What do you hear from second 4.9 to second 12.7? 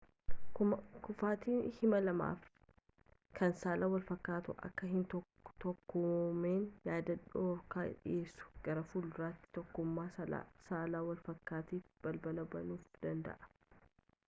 hin tokkoomnee yaada dhorku dhiyeessu gara fuulduraatti tokkummaa saala walfakkiitiif balbala